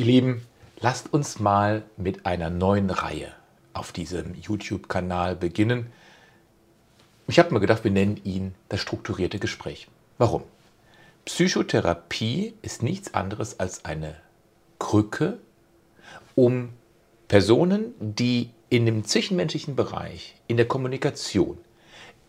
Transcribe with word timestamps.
Ihr 0.00 0.06
Lieben, 0.06 0.46
lasst 0.80 1.12
uns 1.12 1.40
mal 1.40 1.82
mit 1.98 2.24
einer 2.24 2.48
neuen 2.48 2.88
Reihe 2.88 3.34
auf 3.74 3.92
diesem 3.92 4.34
YouTube-Kanal 4.34 5.36
beginnen. 5.36 5.92
Ich 7.28 7.38
habe 7.38 7.52
mir 7.52 7.60
gedacht, 7.60 7.84
wir 7.84 7.90
nennen 7.90 8.18
ihn 8.24 8.54
das 8.70 8.80
strukturierte 8.80 9.38
Gespräch. 9.38 9.88
Warum? 10.16 10.44
Psychotherapie 11.26 12.54
ist 12.62 12.82
nichts 12.82 13.12
anderes 13.12 13.60
als 13.60 13.84
eine 13.84 14.14
Krücke, 14.78 15.38
um 16.34 16.70
Personen, 17.28 17.92
die 18.00 18.48
in 18.70 18.86
dem 18.86 19.04
zwischenmenschlichen 19.04 19.76
Bereich, 19.76 20.34
in 20.46 20.56
der 20.56 20.66
Kommunikation, 20.66 21.58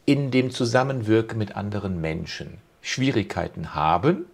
in 0.03 0.29
dem 0.29 0.51
Zusammenwirken 0.51 1.37
mit 1.37 1.55
anderen 1.55 2.01
Menschen 2.01 2.57
Schwierigkeiten 2.81 3.73
haben, 3.73 4.25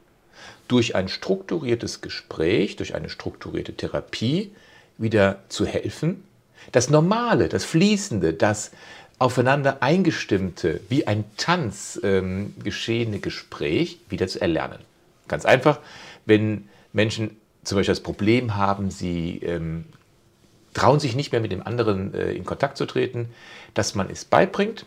durch 0.67 0.95
ein 0.95 1.07
strukturiertes 1.07 2.01
Gespräch, 2.01 2.75
durch 2.75 2.95
eine 2.95 3.09
strukturierte 3.09 3.73
Therapie 3.73 4.51
wieder 4.97 5.39
zu 5.49 5.65
helfen, 5.65 6.23
das 6.71 6.89
Normale, 6.89 7.49
das 7.49 7.63
Fließende, 7.63 8.33
das 8.33 8.71
aufeinander 9.19 9.81
eingestimmte, 9.81 10.81
wie 10.89 11.07
ein 11.07 11.23
Tanz 11.37 11.99
ähm, 12.03 12.53
geschehene 12.63 13.19
Gespräch 13.19 13.99
wieder 14.09 14.27
zu 14.27 14.41
erlernen. 14.41 14.79
Ganz 15.27 15.45
einfach, 15.45 15.79
wenn 16.25 16.69
Menschen 16.93 17.37
zum 17.63 17.77
Beispiel 17.77 17.93
das 17.93 18.03
Problem 18.03 18.55
haben, 18.55 18.91
sie 18.91 19.39
ähm, 19.43 19.85
trauen 20.73 20.99
sich 20.99 21.15
nicht 21.15 21.31
mehr 21.31 21.41
mit 21.41 21.51
dem 21.51 21.65
anderen 21.65 22.13
äh, 22.13 22.31
in 22.33 22.45
Kontakt 22.45 22.77
zu 22.77 22.85
treten, 22.85 23.29
dass 23.73 23.95
man 23.95 24.09
es 24.09 24.25
beibringt, 24.25 24.85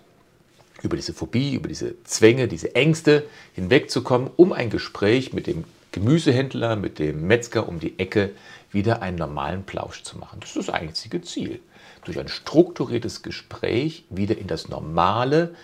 über 0.83 0.97
diese 0.97 1.13
Phobie, 1.13 1.55
über 1.55 1.69
diese 1.69 2.03
Zwänge, 2.05 2.49
diese 2.49 2.75
Ängste 2.75 3.25
hinwegzukommen, 3.55 4.31
um 4.37 4.53
ein 4.53 4.71
Gespräch 4.71 5.33
mit 5.33 5.47
dem 5.47 5.65
Gemüsehändler, 5.93 6.77
mit 6.77 6.99
dem 6.99 7.27
Metzger 7.27 7.69
um 7.69 7.81
die 7.81 7.99
Ecke 7.99 8.31
wieder 8.71 9.03
einen 9.03 9.19
normalen 9.19 9.65
Plausch 9.65 10.03
zu 10.03 10.19
machen. 10.19 10.39
Das 10.41 10.51
ist 10.51 10.69
das 10.69 10.75
einzige 10.75 11.21
Ziel. 11.23 11.61
Durch 12.05 12.19
ein 12.19 12.29
strukturiertes 12.29 13.23
Gespräch 13.23 14.05
wieder 14.09 14.39
in 14.39 14.47
das 14.47 14.69
normale, 14.69 15.55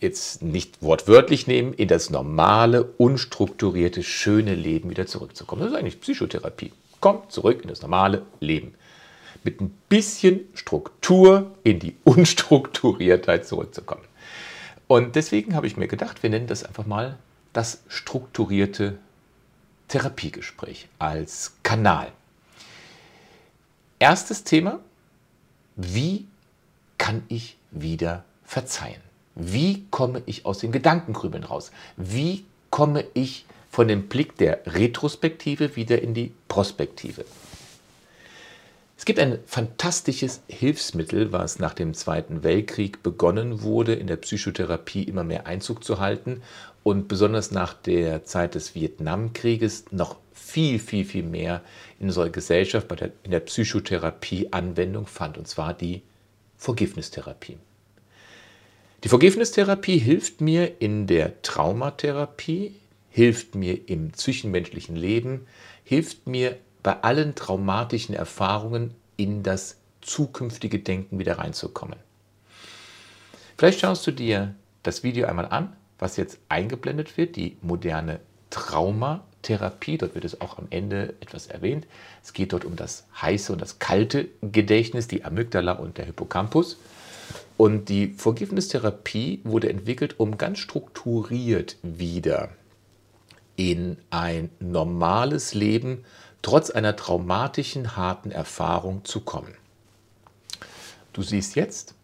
jetzt 0.00 0.42
nicht 0.42 0.82
wortwörtlich 0.82 1.46
nehmen, 1.46 1.72
in 1.72 1.88
das 1.88 2.10
normale, 2.10 2.84
unstrukturierte, 2.84 4.02
schöne 4.02 4.54
Leben 4.54 4.90
wieder 4.90 5.06
zurückzukommen. 5.06 5.62
Das 5.62 5.72
ist 5.72 5.78
eigentlich 5.78 6.00
Psychotherapie. 6.00 6.72
Kommt 7.00 7.32
zurück 7.32 7.62
in 7.62 7.68
das 7.68 7.82
normale 7.82 8.22
Leben. 8.40 8.74
Mit 9.42 9.60
ein 9.60 9.72
bisschen 9.88 10.40
Struktur 10.54 11.52
in 11.64 11.78
die 11.78 11.96
Unstrukturiertheit 12.04 13.46
zurückzukommen. 13.46 14.07
Und 14.88 15.16
deswegen 15.16 15.54
habe 15.54 15.66
ich 15.66 15.76
mir 15.76 15.86
gedacht, 15.86 16.22
wir 16.22 16.30
nennen 16.30 16.46
das 16.46 16.64
einfach 16.64 16.86
mal 16.86 17.18
das 17.52 17.82
strukturierte 17.88 18.98
Therapiegespräch 19.88 20.88
als 20.98 21.52
Kanal. 21.62 22.10
Erstes 23.98 24.44
Thema, 24.44 24.80
wie 25.76 26.26
kann 26.96 27.22
ich 27.28 27.58
wieder 27.70 28.24
verzeihen? 28.44 29.00
Wie 29.34 29.86
komme 29.90 30.22
ich 30.26 30.46
aus 30.46 30.58
den 30.58 30.72
Gedankengrübeln 30.72 31.44
raus? 31.44 31.70
Wie 31.96 32.44
komme 32.70 33.04
ich 33.12 33.44
von 33.70 33.88
dem 33.88 34.08
Blick 34.08 34.36
der 34.36 34.60
Retrospektive 34.66 35.76
wieder 35.76 36.00
in 36.00 36.14
die 36.14 36.32
Prospektive? 36.48 37.24
Es 38.98 39.04
gibt 39.04 39.20
ein 39.20 39.38
fantastisches 39.46 40.42
Hilfsmittel, 40.48 41.30
was 41.30 41.60
nach 41.60 41.72
dem 41.72 41.94
Zweiten 41.94 42.42
Weltkrieg 42.42 43.04
begonnen 43.04 43.62
wurde, 43.62 43.94
in 43.94 44.08
der 44.08 44.16
Psychotherapie 44.16 45.04
immer 45.04 45.22
mehr 45.22 45.46
Einzug 45.46 45.84
zu 45.84 46.00
halten 46.00 46.42
und 46.82 47.06
besonders 47.06 47.52
nach 47.52 47.74
der 47.74 48.24
Zeit 48.24 48.56
des 48.56 48.74
Vietnamkrieges 48.74 49.84
noch 49.92 50.16
viel, 50.32 50.80
viel, 50.80 51.04
viel 51.04 51.22
mehr 51.22 51.62
in 52.00 52.08
unserer 52.08 52.28
Gesellschaft, 52.28 52.90
der, 53.00 53.12
in 53.22 53.30
der 53.30 53.40
Psychotherapie 53.40 54.48
Anwendung 54.50 55.06
fand, 55.06 55.38
und 55.38 55.46
zwar 55.46 55.74
die 55.74 56.02
Vergiftnistherapie. 56.56 57.56
Die 59.04 59.08
Vergiftnistherapie 59.08 59.98
hilft 59.98 60.40
mir 60.40 60.80
in 60.80 61.06
der 61.06 61.40
Traumatherapie, 61.42 62.74
hilft 63.10 63.54
mir 63.54 63.88
im 63.88 64.12
zwischenmenschlichen 64.12 64.96
Leben, 64.96 65.46
hilft 65.84 66.26
mir 66.26 66.56
bei 66.82 67.02
allen 67.02 67.34
traumatischen 67.34 68.14
Erfahrungen 68.14 68.94
in 69.16 69.42
das 69.42 69.76
zukünftige 70.00 70.78
Denken 70.78 71.18
wieder 71.18 71.38
reinzukommen. 71.38 71.98
Vielleicht 73.56 73.80
schaust 73.80 74.06
du 74.06 74.12
dir 74.12 74.54
das 74.82 75.02
Video 75.02 75.26
einmal 75.26 75.46
an, 75.46 75.76
was 75.98 76.16
jetzt 76.16 76.38
eingeblendet 76.48 77.16
wird, 77.16 77.36
die 77.36 77.56
moderne 77.60 78.20
Traumatherapie. 78.50 79.98
Dort 79.98 80.14
wird 80.14 80.24
es 80.24 80.40
auch 80.40 80.58
am 80.58 80.68
Ende 80.70 81.14
etwas 81.20 81.48
erwähnt. 81.48 81.86
Es 82.22 82.32
geht 82.32 82.52
dort 82.52 82.64
um 82.64 82.76
das 82.76 83.06
heiße 83.20 83.52
und 83.52 83.60
das 83.60 83.80
kalte 83.80 84.28
Gedächtnis, 84.40 85.08
die 85.08 85.24
Amygdala 85.24 85.72
und 85.72 85.98
der 85.98 86.06
Hippocampus. 86.06 86.78
Und 87.56 87.88
die 87.88 88.14
Vergiftnistherapie 88.16 89.40
wurde 89.42 89.68
entwickelt, 89.68 90.20
um 90.20 90.38
ganz 90.38 90.60
strukturiert 90.60 91.76
wieder 91.82 92.50
in 93.56 93.98
ein 94.10 94.50
normales 94.60 95.52
Leben 95.52 96.04
trotz 96.42 96.70
einer 96.70 96.96
traumatischen, 96.96 97.96
harten 97.96 98.30
Erfahrung 98.30 99.04
zu 99.04 99.20
kommen. 99.20 99.54
Du 101.12 101.22
siehst 101.22 101.56
jetzt 101.56 101.94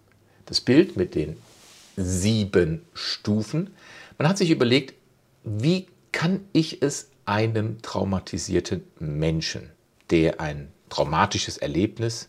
das 0.47 0.61
Bild 0.61 0.97
mit 0.97 1.15
den 1.15 1.37
sieben 1.97 2.83
Stufen. 2.95 3.71
Man 4.19 4.29
hat 4.29 4.39
sich 4.39 4.51
überlegt, 4.51 4.95
wie 5.45 5.87
kann 6.13 6.41
ich 6.53 6.83
es 6.83 7.11
einem 7.25 7.81
traumatisierten 7.83 8.85
Menschen, 8.99 9.71
der 10.11 10.41
ein 10.41 10.73
traumatisches 10.89 11.59
Erlebnis 11.59 12.29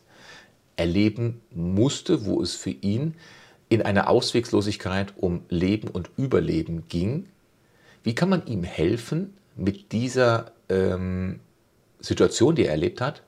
erleben 0.76 1.42
musste, 1.52 2.26
wo 2.26 2.42
es 2.42 2.56
für 2.56 2.72
ihn 2.72 3.16
in 3.70 3.82
einer 3.82 4.10
Auswegslosigkeit 4.10 5.14
um 5.18 5.44
Leben 5.50 5.88
und 5.88 6.10
Überleben 6.18 6.88
ging, 6.88 7.28
wie 8.04 8.16
kann 8.16 8.30
man 8.30 8.46
ihm 8.46 8.64
helfen, 8.64 9.36
mit 9.56 9.92
dieser 9.92 10.52
ähm, 10.70 11.40
Situation, 12.06 12.56
die 12.56 12.66
er 12.66 12.72
erlebt 12.72 13.02
hat, 13.02 13.24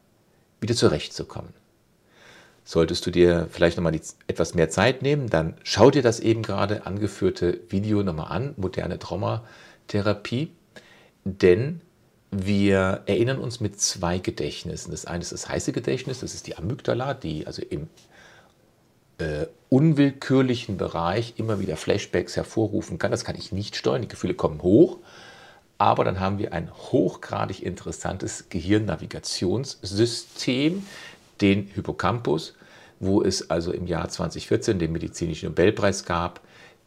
wieder 0.61 0.75
zurechtzukommen. 0.75 1.53
Solltest 2.63 3.05
du 3.05 3.11
dir 3.11 3.47
vielleicht 3.49 3.77
nochmal 3.77 3.99
etwas 4.27 4.53
mehr 4.53 4.69
Zeit 4.69 5.01
nehmen, 5.01 5.29
dann 5.29 5.55
schau 5.63 5.89
dir 5.89 6.01
das 6.01 6.19
eben 6.19 6.43
gerade 6.43 6.85
angeführte 6.85 7.61
Video 7.69 8.03
nochmal 8.03 8.31
an, 8.31 8.53
moderne 8.57 8.99
Traumatherapie, 8.99 10.51
denn 11.23 11.81
wir 12.29 13.03
erinnern 13.05 13.39
uns 13.39 13.61
mit 13.61 13.79
zwei 13.79 14.19
Gedächtnissen. 14.19 14.91
Das 14.91 15.05
eine 15.05 15.21
ist 15.21 15.31
das 15.31 15.47
heiße 15.47 15.71
Gedächtnis, 15.71 16.19
das 16.19 16.33
ist 16.33 16.45
die 16.45 16.57
Amygdala, 16.57 17.13
die 17.13 17.47
also 17.47 17.61
im 17.61 17.87
äh, 19.17 19.47
unwillkürlichen 19.69 20.77
Bereich 20.77 21.35
immer 21.37 21.61
wieder 21.61 21.77
Flashbacks 21.77 22.35
hervorrufen 22.35 22.97
kann. 22.97 23.11
Das 23.11 23.23
kann 23.23 23.37
ich 23.37 23.53
nicht 23.53 23.77
steuern, 23.77 24.01
die 24.01 24.09
Gefühle 24.09 24.33
kommen 24.33 24.61
hoch 24.61 24.97
aber 25.77 26.03
dann 26.03 26.19
haben 26.19 26.39
wir 26.39 26.53
ein 26.53 26.71
hochgradig 26.71 27.61
interessantes 27.63 28.49
Gehirnnavigationssystem, 28.49 30.83
den 31.41 31.67
Hippocampus, 31.67 32.55
wo 32.99 33.21
es 33.21 33.51
also 33.51 33.71
im 33.71 33.85
Jahr 33.85 34.09
2014 34.09 34.79
den 34.79 34.91
medizinischen 34.91 35.49
Nobelpreis 35.49 36.05
gab. 36.05 36.41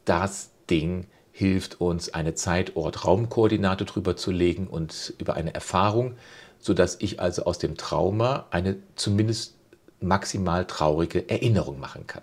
Das 0.05 0.51
Ding 0.69 1.07
hilft 1.33 1.81
uns, 1.81 2.13
eine 2.13 2.35
Zeit-Ort-Raum-Koordinate 2.35 3.85
drüber 3.85 4.17
zu 4.17 4.33
legen 4.33 4.67
und 4.67 5.15
über 5.19 5.35
eine 5.35 5.55
Erfahrung, 5.55 6.17
sodass 6.59 6.97
ich 7.01 7.21
also 7.21 7.45
aus 7.45 7.59
dem 7.59 7.77
Trauma 7.77 8.47
eine 8.51 8.77
zumindest 8.97 9.55
maximal 10.01 10.67
traurige 10.67 11.29
Erinnerung 11.29 11.79
machen 11.79 12.07
kann. 12.07 12.23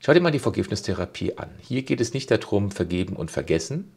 Schau 0.00 0.12
dir 0.12 0.20
mal 0.20 0.32
die 0.32 0.40
Vergiftnistherapie 0.40 1.38
an. 1.38 1.48
Hier 1.60 1.82
geht 1.82 2.00
es 2.00 2.12
nicht 2.12 2.30
darum, 2.30 2.70
vergeben 2.70 3.16
und 3.16 3.30
vergessen. 3.30 3.92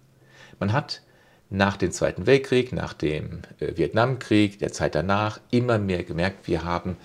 Man 0.59 0.71
hat 0.71 1.01
nach 1.49 1.77
dem 1.77 1.91
Zweiten 1.91 2.25
Weltkrieg, 2.25 2.73
nach 2.73 2.93
dem 2.93 3.41
äh, 3.59 3.77
Vietnamkrieg, 3.77 4.59
der 4.59 4.71
Zeit 4.71 4.95
danach 4.95 5.39
immer 5.51 5.77
mehr 5.77 6.03
gemerkt, 6.03 6.47
wir 6.47 6.63
haben 6.63 6.97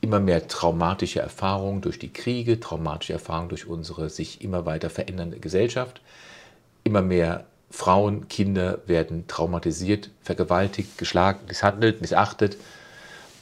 immer 0.00 0.18
mehr 0.18 0.48
traumatische 0.48 1.20
Erfahrungen 1.20 1.80
durch 1.80 1.98
die 1.98 2.12
Kriege, 2.12 2.58
traumatische 2.58 3.12
Erfahrungen 3.12 3.48
durch 3.48 3.66
unsere 3.66 4.10
sich 4.10 4.42
immer 4.42 4.66
weiter 4.66 4.90
verändernde 4.90 5.38
Gesellschaft. 5.38 6.00
Immer 6.82 7.02
mehr 7.02 7.46
Frauen, 7.70 8.28
Kinder 8.28 8.80
werden 8.86 9.26
traumatisiert, 9.28 10.10
vergewaltigt, 10.20 10.98
geschlagen, 10.98 11.40
misshandelt, 11.46 12.00
missachtet. 12.00 12.56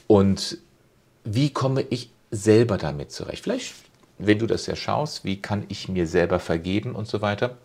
Und 0.07 0.59
wie 1.23 1.51
komme 1.51 1.83
ich 1.89 2.11
selber 2.29 2.77
damit 2.77 3.11
zurecht? 3.11 3.43
Vielleicht, 3.43 3.73
wenn 4.19 4.37
du 4.37 4.45
das 4.45 4.67
ja 4.67 4.75
schaust, 4.75 5.25
wie 5.25 5.41
kann 5.41 5.65
ich 5.67 5.89
mir 5.89 6.05
selber 6.05 6.39
vergeben 6.39 6.95
und 6.95 7.07
so 7.07 7.21
weiter. 7.21 7.57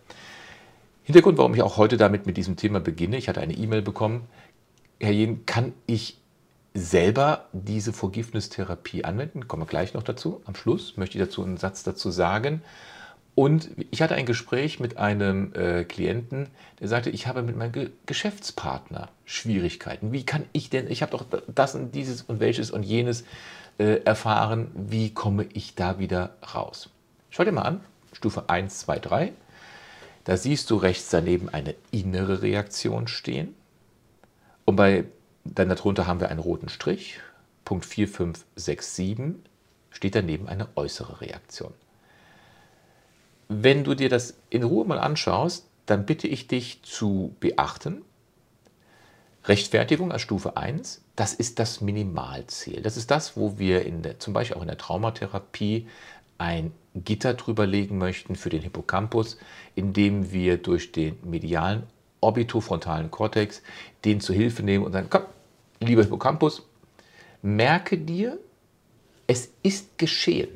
Hintergrund, 1.07 1.37
warum 1.37 1.53
ich 1.53 1.61
auch 1.61 1.77
heute 1.77 1.95
damit 1.95 2.25
mit 2.25 2.35
diesem 2.35 2.57
Thema 2.57 2.81
beginne, 2.81 3.15
ich 3.15 3.29
hatte 3.29 3.39
eine 3.39 3.53
E-Mail 3.53 3.81
bekommen, 3.81 4.27
Herr 4.99 5.13
Jen, 5.13 5.45
kann 5.45 5.71
ich 5.85 6.17
selber 6.73 7.45
diese 7.53 7.93
Vergiftnistherapie 7.93 9.05
anwenden? 9.05 9.47
Kommen 9.47 9.61
wir 9.61 9.67
gleich 9.67 9.93
noch 9.93 10.03
dazu. 10.03 10.41
Am 10.43 10.53
Schluss 10.53 10.97
möchte 10.97 11.17
ich 11.17 11.23
dazu 11.23 11.45
einen 11.45 11.55
Satz 11.55 11.83
dazu 11.83 12.11
sagen. 12.11 12.61
Und 13.35 13.69
ich 13.89 14.01
hatte 14.01 14.15
ein 14.15 14.25
Gespräch 14.25 14.81
mit 14.81 14.97
einem 14.97 15.53
äh, 15.53 15.85
Klienten, 15.85 16.49
der 16.81 16.89
sagte, 16.89 17.09
ich 17.09 17.25
habe 17.25 17.41
mit 17.41 17.55
meinem 17.55 17.71
Ge 17.71 17.91
Geschäftspartner 18.05 19.07
Schwierigkeiten. 19.23 20.11
Wie 20.11 20.25
kann 20.25 20.43
ich 20.51 20.69
denn, 20.69 20.91
ich 20.91 21.03
habe 21.03 21.13
doch 21.13 21.23
das 21.47 21.73
und 21.73 21.95
dieses 21.95 22.23
und 22.23 22.41
welches 22.41 22.69
und 22.69 22.83
jenes 22.83 23.23
äh, 23.77 24.01
erfahren, 24.03 24.71
wie 24.75 25.13
komme 25.13 25.45
ich 25.53 25.73
da 25.73 25.99
wieder 25.99 26.31
raus? 26.53 26.89
Schau 27.29 27.45
dir 27.45 27.53
mal 27.53 27.61
an, 27.61 27.79
Stufe 28.11 28.49
1, 28.49 28.79
2, 28.79 28.99
3. 28.99 29.33
Da 30.27 30.35
siehst 30.35 30.69
du 30.71 30.75
rechts 30.75 31.09
daneben 31.09 31.47
eine 31.47 31.73
innere 31.89 32.41
Reaktion 32.41 33.07
stehen. 33.07 33.55
Und 34.65 34.75
bei, 34.75 35.05
dann 35.45 35.69
darunter 35.69 36.05
haben 36.05 36.19
wir 36.19 36.27
einen 36.27 36.41
roten 36.41 36.67
Strich. 36.67 37.21
Punkt 37.63 37.85
4, 37.85 38.09
5, 38.09 38.45
6, 38.57 38.95
7 38.97 39.43
steht 39.89 40.15
daneben 40.15 40.49
eine 40.49 40.67
äußere 40.75 41.21
Reaktion. 41.21 41.73
Wenn 43.47 43.85
du 43.85 43.95
dir 43.95 44.09
das 44.09 44.33
in 44.49 44.63
Ruhe 44.63 44.83
mal 44.83 44.99
anschaust, 44.99 45.65
dann 45.85 46.05
bitte 46.05 46.27
ich 46.27 46.49
dich 46.49 46.83
zu 46.83 47.33
beachten, 47.39 48.01
Rechtfertigung 49.45 50.11
als 50.11 50.23
Stufe 50.23 50.57
1, 50.57 51.03
das 51.15 51.33
ist 51.33 51.57
das 51.57 51.79
Minimalziel. 51.79 52.81
Das 52.81 52.97
ist 52.97 53.11
das, 53.11 53.37
wo 53.37 53.57
wir 53.59 53.85
in 53.85 54.01
der, 54.01 54.19
zum 54.19 54.33
Beispiel 54.33 54.57
auch 54.57 54.61
in 54.61 54.67
der 54.67 54.77
Traumatherapie 54.77 55.87
ein 56.37 56.71
Gitter 56.95 57.33
drüber 57.33 57.65
legen 57.65 57.97
möchten 57.97 58.35
für 58.35 58.49
den 58.49 58.61
Hippocampus, 58.61 59.37
indem 59.75 60.31
wir 60.31 60.57
durch 60.57 60.91
den 60.91 61.17
medialen 61.23 61.83
orbitofrontalen 62.21 63.11
Kortex 63.11 63.61
den 64.05 64.19
zu 64.19 64.33
Hilfe 64.33 64.63
nehmen 64.63 64.85
und 64.85 64.91
sagen, 64.91 65.07
komm, 65.09 65.23
lieber 65.79 66.03
Hippocampus, 66.03 66.67
merke 67.41 67.97
dir, 67.97 68.39
es 69.27 69.51
ist 69.63 69.97
geschehen. 69.97 70.49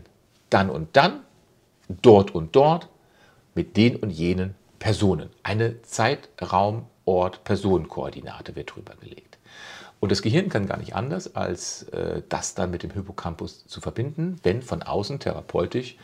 Dann 0.49 0.69
und 0.69 0.95
dann 0.95 1.21
dort 2.01 2.33
und 2.33 2.55
dort 2.55 2.89
mit 3.53 3.77
den 3.77 3.95
und 3.97 4.09
jenen 4.09 4.55
Personen. 4.79 5.29
Eine 5.43 5.81
Zeitraum, 5.83 6.87
Ort, 7.05 7.43
Personenkoordinate 7.43 8.55
wird 8.55 8.75
drüber 8.75 8.95
gelegt. 8.95 9.37
Und 10.01 10.11
das 10.11 10.21
Gehirn 10.21 10.49
kann 10.49 10.65
gar 10.65 10.77
nicht 10.77 10.95
anders, 10.95 11.35
als 11.35 11.83
äh, 11.83 12.23
das 12.27 12.55
dann 12.55 12.71
mit 12.71 12.83
dem 12.83 12.91
Hippocampus 12.91 13.67
zu 13.67 13.79
verbinden, 13.79 14.35
wenn 14.43 14.61
von 14.63 14.81
außen 14.81 15.19
therapeutisch 15.19 15.95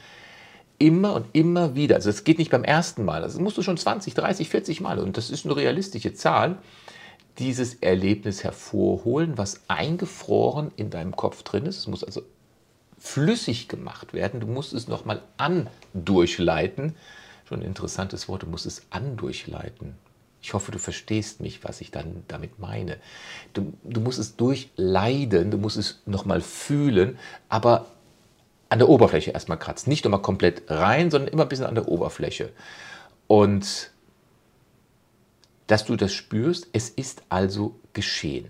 immer 0.80 1.16
und 1.16 1.26
immer 1.34 1.74
wieder, 1.74 1.96
also 1.96 2.12
es 2.12 2.24
geht 2.24 2.38
nicht 2.38 2.52
beim 2.52 2.64
ersten 2.64 3.04
Mal, 3.04 3.22
das 3.22 3.40
musst 3.40 3.58
du 3.58 3.64
schon 3.64 3.78
20, 3.78 4.14
30, 4.14 4.50
40 4.50 4.82
Mal, 4.82 5.00
und 5.00 5.18
das 5.18 5.32
ist 5.32 5.46
eine 5.46 5.56
realistische 5.56 6.14
Zahl, 6.14 6.60
dieses 7.40 7.76
Erlebnis 7.76 8.44
hervorholen, 8.44 9.38
was 9.38 9.62
eingefroren 9.68 10.72
in 10.76 10.92
deinem 10.92 11.16
Kopf 11.16 11.44
drin 11.44 11.66
ist. 11.66 11.78
Es 11.78 11.88
muss 11.88 12.04
also 12.04 12.22
flüssig 12.98 13.68
gemacht 13.68 14.14
werden. 14.14 14.40
Du 14.40 14.48
musst 14.48 14.74
es 14.74 14.88
nochmal 14.88 15.22
andurchleiten. 15.38 16.96
Schon 17.46 17.60
ein 17.60 17.66
interessantes 17.66 18.28
Wort, 18.28 18.44
du 18.44 18.48
musst 18.48 18.66
es 18.66 18.84
andurchleiten. 18.90 19.96
Ich 20.48 20.54
hoffe, 20.54 20.72
du 20.72 20.80
verstehst 20.80 21.42
mich, 21.42 21.66
was 21.66 21.82
ich 21.82 21.92
dann 21.92 22.24
damit 22.30 22.58
meine. 22.58 23.00
Du, 23.52 23.74
du 23.84 24.00
musst 24.00 24.18
es 24.18 24.38
durchleiden, 24.38 25.52
du 25.52 25.58
musst 25.58 25.76
es 25.76 26.02
nochmal 26.06 26.40
fühlen, 26.40 27.20
aber 27.50 27.88
an 28.70 28.80
der 28.80 28.88
Oberfläche 28.88 29.32
erstmal 29.32 29.60
kratzen. 29.60 29.90
Nicht 29.90 30.06
nochmal 30.06 30.22
komplett 30.22 30.72
rein, 30.72 31.12
sondern 31.12 31.34
immer 31.34 31.44
ein 31.44 31.50
bisschen 31.50 31.66
an 31.66 31.76
der 31.76 31.90
Oberfläche. 31.90 32.54
Und 33.28 33.92
dass 35.68 35.84
du 35.84 35.98
das 35.98 36.14
spürst, 36.14 36.70
es 36.72 36.88
ist 36.92 37.24
also 37.28 37.78
geschehen. 37.92 38.50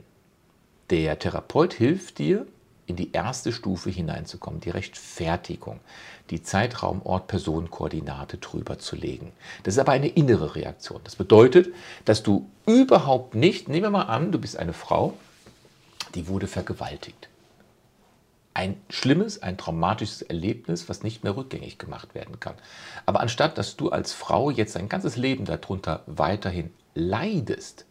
Der 0.92 1.18
Therapeut 1.18 1.74
hilft 1.74 2.20
dir, 2.20 2.46
in 2.88 2.96
die 2.96 3.12
erste 3.12 3.52
Stufe 3.52 3.90
hineinzukommen, 3.90 4.62
die 4.62 4.70
Rechtfertigung, 4.70 5.82
die 6.30 6.42
Zeitraum, 6.42 7.02
Ort, 7.04 7.28
Person, 7.28 7.70
Koordinate 7.70 8.38
drüber 8.38 8.80
zu 8.80 8.96
legen. 8.96 9.34
Das 9.64 9.76
ist 9.76 9.80
aber 9.80 9.92
eine 9.92 10.08
innere 10.08 10.56
Reaktion. 10.56 11.02
Das 11.04 11.18
bedeutet, 11.18 11.74
dass 12.06 12.24
du 12.24 12.50
überhaupt 12.66 13.36
nicht, 13.36 13.68
nehmen 13.68 13.84
wir 13.84 13.90
mal 13.92 14.04
an, 14.04 14.32
du 14.32 14.40
bist 14.40 14.58
eine 14.58 14.74
Frau, 14.74 15.14
die 16.16 16.28
wurde 16.28 16.48
vergewaltigt. 16.48 17.28
Ein 18.54 18.82
schlimmes, 18.90 19.44
ein 19.44 19.58
traumatisches 19.58 20.22
Erlebnis, 20.22 20.88
was 20.90 21.04
nicht 21.04 21.24
mehr 21.24 21.36
rückgängig 21.36 21.78
gemacht 21.78 22.16
werden 22.16 22.40
kann. 22.40 22.56
Aber 23.06 23.20
anstatt, 23.20 23.58
dass 23.58 23.76
du 23.76 23.90
als 23.90 24.14
Frau 24.14 24.50
jetzt 24.50 24.78
dein 24.78 24.90
ganzes 24.90 25.18
Leben 25.18 25.44
darunter 25.44 26.04
weiterhin 26.08 26.74
leidest, 26.96 27.86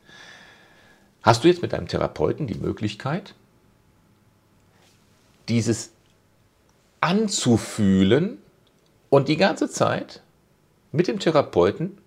hast 1.22 1.44
du 1.44 1.48
jetzt 1.48 1.62
mit 1.62 1.74
deinem 1.74 1.86
Therapeuten 1.86 2.46
die 2.46 2.54
Möglichkeit, 2.54 3.34
dieses 5.48 5.92
anzufühlen 7.00 8.38
und 9.10 9.28
die 9.28 9.36
ganze 9.36 9.68
Zeit 9.68 10.22
mit 10.92 11.08
dem 11.08 11.18
Therapeuten 11.18 11.98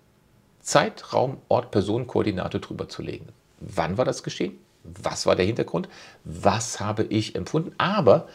Zeitraum, 0.60 1.38
Ort, 1.48 1.70
Person, 1.70 2.06
Koordinate 2.06 2.60
drüber 2.60 2.88
zu 2.88 3.02
legen. 3.02 3.26
Wann 3.60 3.98
war 3.98 4.04
das 4.04 4.22
geschehen? 4.22 4.58
Was 4.84 5.26
war 5.26 5.36
der 5.36 5.46
Hintergrund? 5.46 5.88
Was 6.24 6.80
habe 6.80 7.04
ich 7.04 7.34
empfunden? 7.34 7.72
Aber 7.78 8.28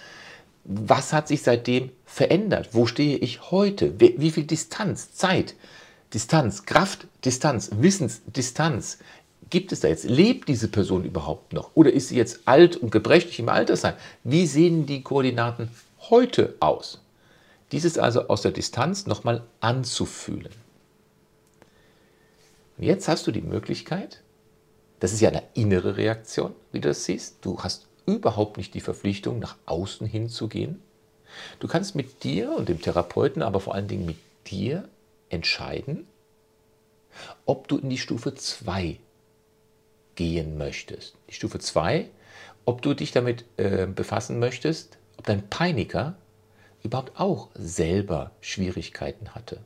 was 0.63 1.13
hat 1.13 1.27
sich 1.27 1.43
seitdem 1.43 1.91
verändert? 2.05 2.69
Wo 2.71 2.87
stehe 2.87 3.17
ich 3.17 3.51
heute? 3.51 3.99
Wie 3.99 4.31
viel 4.31 4.45
Distanz, 4.45 5.13
Zeit, 5.13 5.55
Distanz, 6.13 6.65
Kraft, 6.65 7.07
Distanz, 7.23 7.69
Wissensdistanz 7.75 8.99
gibt 9.49 9.71
es 9.71 9.79
da 9.79 9.87
jetzt? 9.87 10.05
Lebt 10.05 10.47
diese 10.47 10.67
Person 10.67 11.03
überhaupt 11.03 11.53
noch? 11.53 11.71
Oder 11.75 11.93
ist 11.93 12.09
sie 12.09 12.17
jetzt 12.17 12.41
alt 12.45 12.77
und 12.77 12.91
gebrechlich 12.91 13.39
im 13.39 13.49
Altersheim? 13.49 13.95
Wie 14.23 14.47
sehen 14.47 14.85
die 14.85 15.03
Koordinaten 15.03 15.69
heute 16.09 16.55
aus? 16.59 17.01
Dieses 17.71 17.97
also 17.97 18.27
aus 18.27 18.41
der 18.41 18.51
Distanz 18.51 19.07
nochmal 19.07 19.43
anzufühlen. 19.59 20.51
Und 22.77 22.83
jetzt 22.83 23.07
hast 23.07 23.25
du 23.27 23.31
die 23.31 23.41
Möglichkeit, 23.41 24.21
das 24.99 25.13
ist 25.13 25.21
ja 25.21 25.29
eine 25.29 25.43
innere 25.53 25.97
Reaktion, 25.97 26.53
wie 26.71 26.79
du 26.79 26.89
das 26.89 27.05
siehst. 27.05 27.37
Du 27.41 27.59
hast 27.61 27.87
überhaupt 28.05 28.57
nicht 28.57 28.73
die 28.73 28.81
Verpflichtung, 28.81 29.39
nach 29.39 29.55
außen 29.65 30.05
hinzugehen. 30.07 30.81
Du 31.59 31.67
kannst 31.67 31.95
mit 31.95 32.23
dir 32.23 32.55
und 32.55 32.69
dem 32.69 32.81
Therapeuten, 32.81 33.41
aber 33.41 33.59
vor 33.59 33.75
allen 33.75 33.87
Dingen 33.87 34.05
mit 34.05 34.17
dir 34.47 34.87
entscheiden, 35.29 36.07
ob 37.45 37.67
du 37.67 37.77
in 37.77 37.89
die 37.89 37.97
Stufe 37.97 38.35
2 38.35 38.97
gehen 40.15 40.57
möchtest. 40.57 41.15
Die 41.29 41.33
Stufe 41.33 41.59
2, 41.59 42.09
ob 42.65 42.81
du 42.81 42.93
dich 42.93 43.11
damit 43.11 43.45
äh, 43.57 43.87
befassen 43.87 44.39
möchtest, 44.39 44.97
ob 45.17 45.25
dein 45.25 45.47
Peiniger 45.49 46.15
überhaupt 46.83 47.19
auch 47.19 47.49
selber 47.55 48.31
Schwierigkeiten 48.41 49.35
hatte. 49.35 49.59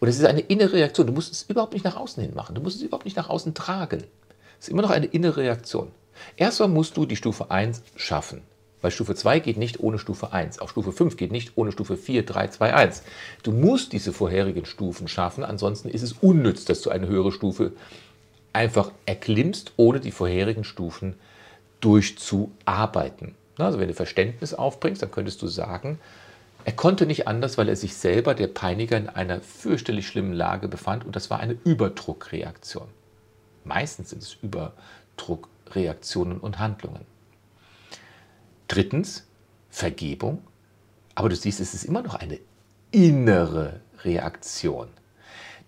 Und 0.00 0.08
es 0.08 0.18
ist 0.18 0.24
eine 0.24 0.40
innere 0.40 0.74
Reaktion. 0.74 1.06
Du 1.06 1.12
musst 1.12 1.32
es 1.32 1.42
überhaupt 1.42 1.72
nicht 1.72 1.84
nach 1.84 1.96
außen 1.96 2.22
hin 2.22 2.34
machen. 2.34 2.54
Du 2.54 2.60
musst 2.60 2.76
es 2.76 2.82
überhaupt 2.82 3.04
nicht 3.04 3.16
nach 3.16 3.28
außen 3.28 3.54
tragen. 3.54 4.04
Es 4.60 4.66
ist 4.66 4.72
immer 4.72 4.82
noch 4.82 4.90
eine 4.90 5.06
innere 5.06 5.38
Reaktion. 5.38 5.90
Erstmal 6.36 6.68
musst 6.68 6.96
du 6.96 7.06
die 7.06 7.16
Stufe 7.16 7.50
1 7.50 7.82
schaffen. 7.96 8.42
Weil 8.80 8.90
Stufe 8.90 9.14
2 9.14 9.40
geht 9.40 9.56
nicht 9.56 9.80
ohne 9.80 9.98
Stufe 9.98 10.32
1. 10.32 10.58
Auch 10.58 10.68
Stufe 10.68 10.92
5 10.92 11.16
geht 11.16 11.32
nicht 11.32 11.52
ohne 11.56 11.72
Stufe 11.72 11.96
4, 11.96 12.24
3, 12.24 12.48
2, 12.48 12.74
1. 12.74 13.02
Du 13.42 13.50
musst 13.50 13.92
diese 13.92 14.12
vorherigen 14.12 14.66
Stufen 14.66 15.08
schaffen, 15.08 15.42
ansonsten 15.42 15.88
ist 15.88 16.02
es 16.02 16.12
unnütz, 16.12 16.66
dass 16.66 16.82
du 16.82 16.90
eine 16.90 17.08
höhere 17.08 17.32
Stufe 17.32 17.72
einfach 18.54 18.92
erklimmst, 19.06 19.72
ohne 19.76 20.00
die 20.00 20.10
vorherigen 20.10 20.64
Stufen 20.64 21.16
durchzuarbeiten. 21.80 23.34
Also 23.58 23.78
wenn 23.78 23.88
du 23.88 23.94
Verständnis 23.94 24.54
aufbringst, 24.54 25.02
dann 25.02 25.10
könntest 25.10 25.42
du 25.42 25.46
sagen, 25.46 25.98
er 26.64 26.72
konnte 26.72 27.04
nicht 27.04 27.28
anders, 27.28 27.58
weil 27.58 27.68
er 27.68 27.76
sich 27.76 27.94
selber, 27.94 28.34
der 28.34 28.46
Peiniger, 28.46 28.96
in 28.96 29.10
einer 29.10 29.40
fürchterlich 29.42 30.06
schlimmen 30.06 30.32
Lage 30.32 30.66
befand 30.66 31.04
und 31.04 31.14
das 31.14 31.28
war 31.28 31.40
eine 31.40 31.58
Überdruckreaktion. 31.64 32.88
Meistens 33.64 34.10
sind 34.10 34.22
es 34.22 34.38
Überdruckreaktionen 34.42 36.38
und 36.38 36.58
Handlungen. 36.58 37.04
Drittens, 38.68 39.26
Vergebung. 39.68 40.42
Aber 41.14 41.28
du 41.28 41.36
siehst, 41.36 41.60
es 41.60 41.74
ist 41.74 41.84
immer 41.84 42.02
noch 42.02 42.14
eine 42.14 42.38
innere 42.90 43.80
Reaktion, 44.04 44.88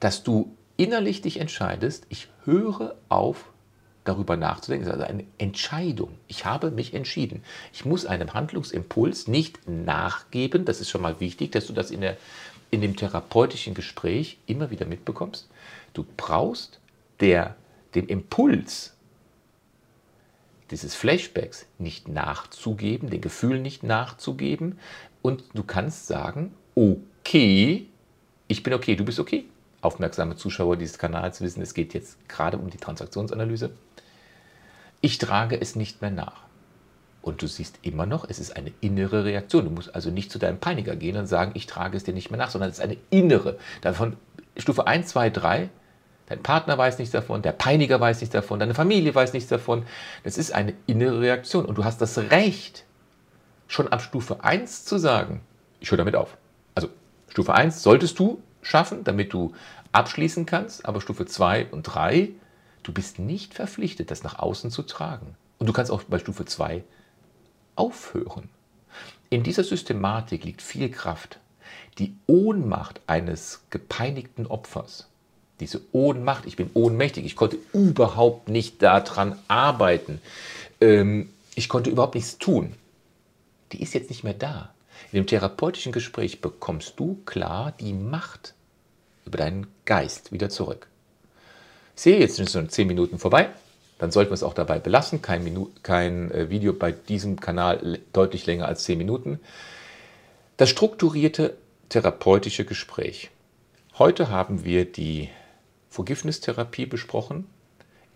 dass 0.01 0.23
du 0.23 0.56
innerlich 0.77 1.23
dich 1.23 1.41
entscheidest, 1.41 2.07
ich 2.09 2.29
höre 2.45 2.97
auf, 3.09 3.51
darüber 4.05 4.37
nachzudenken. 4.37 4.87
Das 4.87 4.95
ist 4.95 5.01
also 5.01 5.13
eine 5.13 5.27
Entscheidung. 5.39 6.17
Ich 6.29 6.45
habe 6.45 6.71
mich 6.71 6.95
entschieden. 6.95 7.43
Ich 7.73 7.85
muss 7.85 8.07
einem 8.07 8.35
Handlungsimpuls 8.35 9.27
nicht 9.27 9.69
nachgeben. 9.69 10.65
Das 10.65 10.81
ist 10.81 10.91
schon 10.91 11.03
mal 11.03 11.21
wichtig, 11.21 11.53
dass 11.53 11.67
du 11.67 11.73
das 11.73 11.91
in, 11.91 12.01
der, 12.01 12.17
in 12.71 12.81
dem 12.81 12.97
therapeutischen 12.97 13.75
Gespräch 13.75 14.39
immer 14.47 14.71
wieder 14.71 14.87
mitbekommst. 14.87 15.49
Du 15.93 16.07
brauchst 16.17 16.79
der, 17.21 17.57
dem 17.95 18.07
Impuls 18.07 18.95
dieses 20.71 20.95
Flashbacks 20.95 21.67
nicht 21.79 22.09
nachzugeben, 22.09 23.11
den 23.11 23.21
Gefühlen 23.21 23.63
nicht 23.63 23.83
nachzugeben. 23.83 24.79
Und 25.23 25.43
du 25.55 25.65
kannst 25.65 26.07
sagen, 26.07 26.55
okay, 26.75 27.87
ich 28.49 28.63
bin 28.63 28.73
okay, 28.73 28.95
du 28.95 29.05
bist 29.05 29.19
okay 29.19 29.47
aufmerksame 29.87 30.37
Zuschauer 30.37 30.77
dieses 30.77 30.99
Kanals 30.99 31.41
wissen, 31.41 31.63
es 31.63 31.73
geht 31.73 31.95
jetzt 31.95 32.29
gerade 32.29 32.59
um 32.59 32.71
die 32.71 32.77
Transaktionsanalyse. 32.77 33.71
Ich 35.01 35.19
trage 35.19 35.61
es 35.61 35.77
nicht 35.77 36.03
mehr 36.03 36.11
nach. 36.11 36.43
Und 37.23 37.43
du 37.43 37.47
siehst 37.47 37.79
immer 37.83 38.07
noch, 38.07 38.29
es 38.29 38.39
ist 38.39 38.57
eine 38.57 38.73
innere 38.81 39.25
Reaktion. 39.25 39.65
Du 39.65 39.71
musst 39.71 39.95
also 39.95 40.11
nicht 40.11 40.31
zu 40.31 40.39
deinem 40.39 40.59
Peiniger 40.59 40.95
gehen 40.95 41.17
und 41.17 41.27
sagen, 41.27 41.53
ich 41.55 41.67
trage 41.67 41.97
es 41.97 42.05
dir 42.05 42.15
nicht 42.15 42.31
mehr 42.31 42.39
nach, 42.39 42.51
sondern 42.51 42.71
es 42.71 42.79
ist 42.79 42.85
eine 42.85 42.97
innere. 43.11 43.59
Davon 43.81 44.17
Stufe 44.57 44.87
1, 44.87 45.09
2, 45.09 45.31
3, 45.31 45.69
dein 46.27 46.43
Partner 46.43 46.79
weiß 46.79 46.99
nichts 46.99 47.13
davon, 47.13 47.43
der 47.43 47.53
Peiniger 47.53 48.01
weiß 48.01 48.21
nichts 48.21 48.33
davon, 48.33 48.59
deine 48.59 48.75
Familie 48.75 49.15
weiß 49.15 49.33
nichts 49.33 49.49
davon. 49.49 49.85
Das 50.25 50.39
ist 50.39 50.53
eine 50.53 50.75
innere 50.87 51.21
Reaktion. 51.21 51.65
Und 51.65 51.79
du 51.79 51.85
hast 51.85 52.01
das 52.01 52.19
Recht, 52.19 52.85
schon 53.69 53.89
ab 53.89 54.03
Stufe 54.03 54.45
1 54.45 54.85
zu 54.85 54.99
sagen, 54.99 55.41
ich 55.81 55.91
höre 55.91 55.99
damit 55.99 56.17
auf. 56.17 56.37
Also 56.75 56.89
Stufe 57.29 57.55
1 57.55 57.83
solltest 57.83 58.19
du 58.19 58.41
schaffen, 58.63 59.05
damit 59.05 59.33
du 59.33 59.53
abschließen 59.97 60.47
kannst, 60.47 60.85
aber 60.87 61.01
Stufe 61.01 61.27
2 61.27 61.67
und 61.71 61.83
3, 61.85 62.29
du 62.83 62.93
bist 62.93 63.19
nicht 63.19 63.55
verpflichtet, 63.55 64.11
das 64.11 64.23
nach 64.23 64.39
außen 64.39 64.71
zu 64.71 64.83
tragen. 64.83 65.35
Und 65.59 65.67
du 65.67 65.73
kannst 65.73 65.91
auch 65.91 66.03
bei 66.03 66.19
Stufe 66.19 66.45
2 66.45 66.85
aufhören. 67.77 68.51
In 69.31 69.43
dieser 69.43 69.65
Systematik 69.65 70.45
liegt 70.45 70.63
viel 70.63 70.91
Kraft. 70.91 71.41
Die 71.99 72.15
Ohnmacht 72.27 73.01
eines 73.07 73.63
gepeinigten 73.71 74.47
Opfers, 74.47 75.09
diese 75.61 75.81
Ohnmacht, 75.93 76.45
ich 76.45 76.57
bin 76.57 76.71
ohnmächtig, 76.75 77.25
ich 77.25 77.35
konnte 77.35 77.59
überhaupt 77.73 78.51
nicht 78.51 78.83
daran 78.83 79.39
arbeiten, 79.49 80.21
ähm, 80.83 81.31
ich 81.55 81.71
konnte 81.71 81.89
überhaupt 81.89 82.15
nichts 82.15 82.37
tun, 82.37 82.75
die 83.73 83.83
ist 83.83 83.95
jetzt 83.95 84.11
nicht 84.11 84.25
mehr 84.25 84.35
da. 84.35 84.75
In 85.11 85.17
dem 85.17 85.27
therapeutischen 85.27 85.93
Gespräch 85.93 86.43
bekommst 86.43 87.01
du 87.01 87.23
klar 87.25 87.73
die 87.81 87.95
Macht 87.95 88.55
über 89.27 89.39
deinen 89.39 89.67
Geist 89.85 90.33
wieder 90.33 90.49
zurück. 90.49 90.87
Ich 91.95 92.03
sehe, 92.03 92.19
jetzt 92.19 92.37
sind 92.37 92.51
schon 92.51 92.69
zehn 92.69 92.87
Minuten 92.87 93.19
vorbei 93.19 93.51
dann 93.99 94.11
sollten 94.11 94.31
wir 94.31 94.35
es 94.35 94.43
auch 94.43 94.55
dabei 94.55 94.79
belassen. 94.79 95.23
Kein, 95.23 95.43
Minu 95.43 95.71
kein 95.83 96.31
äh, 96.31 96.51
Video 96.51 96.73
bei 96.73 96.93
diesem 96.93 97.41
Kanal 97.41 98.01
deutlich 98.13 98.47
länger 98.47 98.67
als 98.67 98.85
10 98.85 98.99
Minuten. 98.99 99.41
Das 100.57 100.71
strukturierte 100.71 101.57
therapeutische 101.89 102.65
Gespräch. 102.65 103.31
Heute 103.99 104.29
haben 104.29 104.65
wir 104.65 104.85
die 104.85 105.31
Vergiftnistherapie 105.91 106.87
besprochen, 106.87 107.47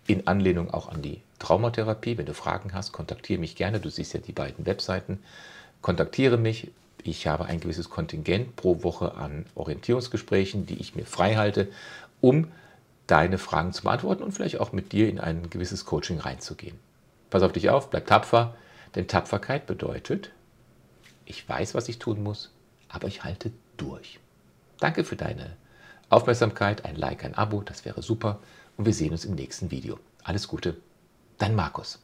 in 0.05 0.27
Anlehnung 0.27 0.71
auch 0.71 0.89
an 0.89 1.01
die 1.01 1.21
Traumatherapie. 1.39 2.17
Wenn 2.17 2.25
du 2.25 2.33
Fragen 2.33 2.73
hast, 2.73 2.91
kontaktiere 2.91 3.39
mich 3.39 3.55
gerne. 3.55 3.79
Du 3.79 3.89
siehst 3.89 4.13
ja 4.13 4.19
die 4.19 4.33
beiden 4.33 4.65
Webseiten. 4.65 5.19
Kontaktiere 5.81 6.37
mich. 6.37 6.69
Ich 7.03 7.27
habe 7.27 7.45
ein 7.45 7.59
gewisses 7.59 7.89
Kontingent 7.89 8.55
pro 8.55 8.83
Woche 8.83 9.15
an 9.15 9.45
Orientierungsgesprächen, 9.55 10.65
die 10.65 10.79
ich 10.79 10.95
mir 10.95 11.05
frei 11.05 11.35
halte, 11.35 11.69
um 12.19 12.51
deine 13.07 13.37
Fragen 13.37 13.73
zu 13.73 13.83
beantworten 13.83 14.23
und 14.23 14.31
vielleicht 14.31 14.59
auch 14.59 14.71
mit 14.71 14.91
dir 14.91 15.09
in 15.09 15.19
ein 15.19 15.49
gewisses 15.49 15.85
Coaching 15.85 16.19
reinzugehen. 16.19 16.77
Pass 17.29 17.43
auf 17.43 17.51
dich 17.51 17.69
auf, 17.69 17.89
bleib 17.89 18.07
tapfer, 18.07 18.55
denn 18.95 19.07
Tapferkeit 19.07 19.65
bedeutet, 19.65 20.31
ich 21.25 21.47
weiß, 21.47 21.75
was 21.75 21.89
ich 21.89 21.99
tun 21.99 22.21
muss, 22.23 22.51
aber 22.89 23.07
ich 23.07 23.23
halte 23.23 23.51
durch. 23.77 24.19
Danke 24.79 25.03
für 25.03 25.15
deine 25.15 25.55
Aufmerksamkeit, 26.09 26.85
ein 26.85 26.95
Like, 26.95 27.23
ein 27.23 27.35
Abo, 27.35 27.61
das 27.61 27.85
wäre 27.85 28.01
super 28.01 28.39
und 28.77 28.85
wir 28.85 28.93
sehen 28.93 29.11
uns 29.11 29.25
im 29.25 29.35
nächsten 29.35 29.71
Video. 29.71 29.99
Alles 30.23 30.47
Gute, 30.47 30.77
dein 31.37 31.55
Markus. 31.55 31.99